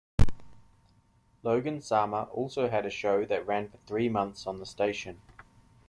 [1.43, 5.21] Logan Sama also had a show that ran for three months on the station.